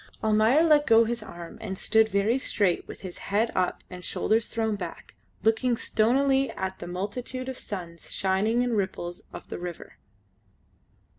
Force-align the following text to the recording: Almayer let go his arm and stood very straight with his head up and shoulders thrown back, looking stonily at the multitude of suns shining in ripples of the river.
Almayer 0.23 0.63
let 0.63 0.87
go 0.87 1.03
his 1.05 1.21
arm 1.21 1.59
and 1.61 1.77
stood 1.77 2.09
very 2.09 2.39
straight 2.39 2.87
with 2.87 3.01
his 3.01 3.19
head 3.29 3.51
up 3.55 3.83
and 3.87 4.03
shoulders 4.03 4.47
thrown 4.47 4.75
back, 4.75 5.13
looking 5.43 5.77
stonily 5.77 6.49
at 6.53 6.79
the 6.79 6.87
multitude 6.87 7.47
of 7.47 7.55
suns 7.55 8.11
shining 8.11 8.63
in 8.63 8.73
ripples 8.75 9.21
of 9.31 9.47
the 9.49 9.59
river. 9.59 9.97